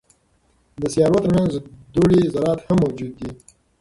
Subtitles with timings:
[0.81, 1.51] د سیارو ترمنځ
[1.93, 3.29] دوړې ذرات هم موجود دي.